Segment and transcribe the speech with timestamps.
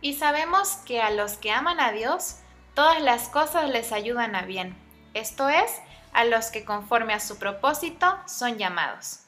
[0.00, 2.36] Y sabemos que a los que aman a Dios,
[2.74, 4.76] todas las cosas les ayudan a bien,
[5.14, 5.80] esto es,
[6.12, 9.20] a los que conforme a su propósito son llamados.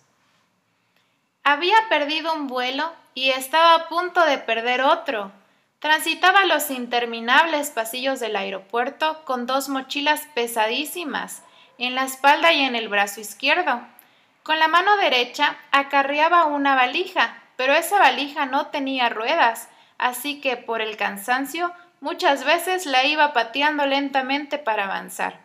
[1.44, 5.32] Había perdido un vuelo y estaba a punto de perder otro.
[5.78, 11.42] Transitaba los interminables pasillos del aeropuerto con dos mochilas pesadísimas
[11.78, 13.80] en la espalda y en el brazo izquierdo.
[14.42, 19.68] Con la mano derecha acarreaba una valija, pero esa valija no tenía ruedas,
[19.98, 25.40] así que por el cansancio muchas veces la iba pateando lentamente para avanzar.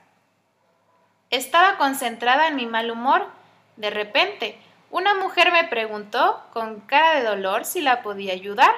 [1.29, 3.27] Estaba concentrada en mi mal humor.
[3.75, 4.57] De repente,
[4.91, 8.71] una mujer me preguntó con cara de dolor si la podía ayudar.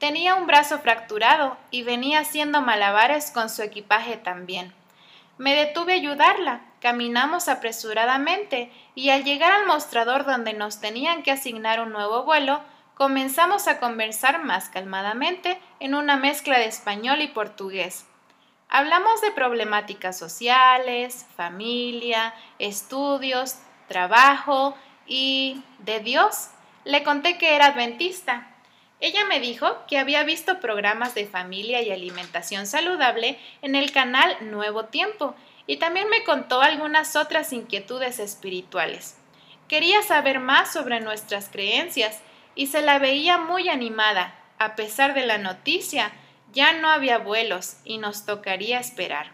[0.00, 4.74] Tenía un brazo fracturado y venía haciendo malabares con su equipaje también.
[5.38, 11.30] Me detuve a ayudarla, caminamos apresuradamente y al llegar al mostrador donde nos tenían que
[11.30, 12.60] asignar un nuevo vuelo,
[12.94, 18.06] comenzamos a conversar más calmadamente en una mezcla de español y portugués.
[18.68, 23.56] Hablamos de problemáticas sociales, familia, estudios,
[23.88, 24.76] trabajo
[25.06, 26.48] y de Dios.
[26.84, 28.48] Le conté que era adventista.
[29.00, 34.34] Ella me dijo que había visto programas de familia y alimentación saludable en el canal
[34.40, 35.34] Nuevo Tiempo
[35.66, 39.18] y también me contó algunas otras inquietudes espirituales.
[39.68, 42.20] Quería saber más sobre nuestras creencias
[42.54, 46.12] y se la veía muy animada, a pesar de la noticia
[46.52, 49.32] ya no había vuelos y nos tocaría esperar.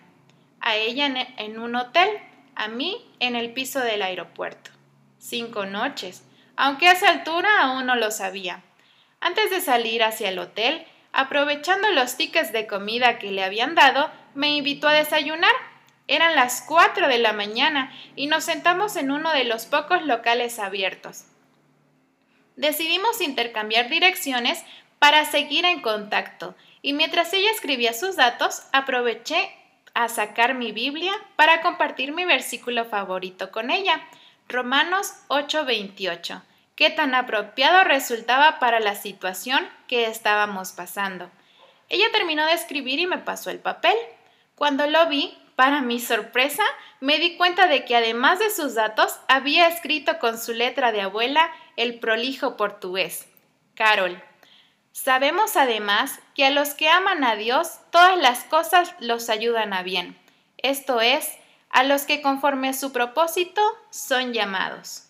[0.61, 2.09] A ella en un hotel,
[2.55, 4.71] a mí en el piso del aeropuerto.
[5.19, 6.25] Cinco noches,
[6.57, 8.63] aunque a esa altura aún no lo sabía.
[9.21, 14.11] Antes de salir hacia el hotel, aprovechando los tickets de comida que le habían dado,
[14.35, 15.53] me invitó a desayunar.
[16.07, 20.59] Eran las cuatro de la mañana y nos sentamos en uno de los pocos locales
[20.59, 21.27] abiertos.
[22.59, 24.65] Decidimos intercambiar direcciones
[24.99, 29.49] para seguir en contacto y mientras ella escribía sus datos, aproveché
[29.95, 34.01] a sacar mi Biblia para compartir mi versículo favorito con ella,
[34.49, 36.43] Romanos 8:28,
[36.75, 41.31] que tan apropiado resultaba para la situación que estábamos pasando.
[41.89, 43.95] Ella terminó de escribir y me pasó el papel.
[44.57, 46.63] Cuando lo vi, para mi sorpresa,
[47.01, 51.01] me di cuenta de que además de sus datos, había escrito con su letra de
[51.01, 53.27] abuela el prolijo portugués.
[53.75, 54.23] Carol,
[54.93, 59.83] Sabemos además que a los que aman a Dios todas las cosas los ayudan a
[59.83, 60.17] bien,
[60.59, 61.29] esto es,
[61.71, 65.09] a los que conforme a su propósito son llamados.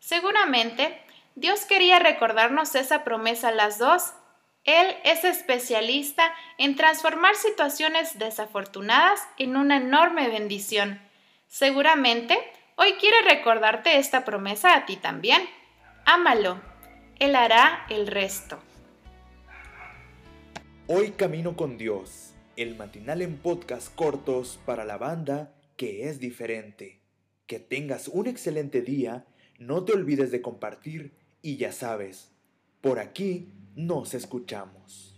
[0.00, 1.02] Seguramente,
[1.34, 4.12] Dios quería recordarnos esa promesa a las dos.
[4.64, 11.00] Él es especialista en transformar situaciones desafortunadas en una enorme bendición.
[11.48, 12.38] Seguramente,
[12.76, 15.42] hoy quiere recordarte esta promesa a ti también.
[16.04, 16.60] Ámalo.
[17.18, 18.60] Él hará el resto.
[20.86, 27.00] Hoy Camino con Dios, el matinal en podcast cortos para la banda que es diferente.
[27.46, 29.26] Que tengas un excelente día,
[29.58, 32.31] no te olvides de compartir y ya sabes,
[32.82, 35.11] por aquí nos escuchamos.